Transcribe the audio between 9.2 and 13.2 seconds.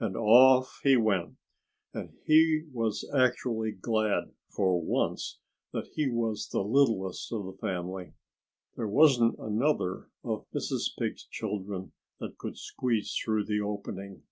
another of Mrs. Pig's children that could squeeze